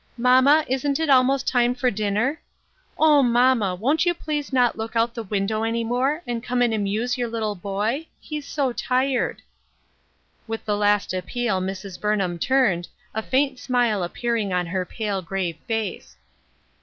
Mamma, 0.17 0.65
isn't 0.67 0.99
it 0.99 1.11
almost 1.11 1.47
time 1.47 1.75
for 1.75 1.91
dinner? 1.91 2.41
O, 2.97 3.21
mamma! 3.21 3.75
won't 3.75 4.03
you 4.03 4.15
please 4.15 4.51
not 4.51 4.75
look 4.75 4.95
out 4.95 5.13
the 5.13 5.21
window 5.21 5.61
any 5.61 5.83
more, 5.83 6.23
and 6.25 6.41
come 6.41 6.63
and 6.63 6.73
amuse 6.73 7.19
your 7.19 7.27
little 7.27 7.53
boy? 7.53 8.07
he's 8.19 8.47
so 8.47 8.73
tired!" 8.73 9.43
With 10.47 10.65
the 10.65 10.75
last 10.75 11.13
appeal 11.13 11.61
Mrs. 11.61 12.01
Burnham 12.01 12.39
turned, 12.39 12.87
a 13.13 13.21
faint 13.21 13.59
smile 13.59 14.01
appearing 14.01 14.51
on 14.51 14.65
her 14.65 14.87
pale, 14.87 15.21
grave 15.21 15.57
face. 15.67 16.17